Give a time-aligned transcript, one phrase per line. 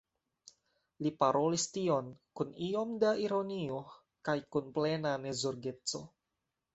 [1.07, 2.07] Li parolis tion
[2.41, 3.81] kun iom da ironio
[4.31, 6.03] kaj kun plena nezorgeco.